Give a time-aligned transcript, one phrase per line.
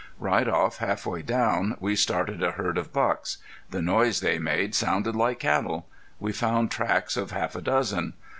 [0.17, 3.37] Right off, half way down, we started a herd of bucks.
[3.69, 5.87] The noise they made sounded like cattle.
[6.19, 8.13] We found tracks of half a dozen.